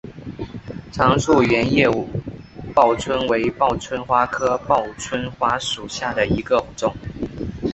[0.91, 1.87] 长蒴圆叶
[2.73, 6.91] 报春为报春花科报春花属下的一个种。